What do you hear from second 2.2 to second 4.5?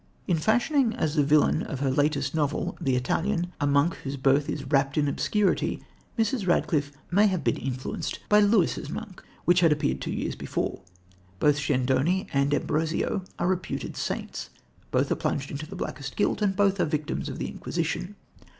novel, The Italian, a monk, whose birth